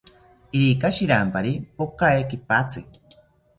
Irika 0.59 0.91
shirampari 0.95 1.53
pokae 1.77 2.23
kipatzi 2.33 2.87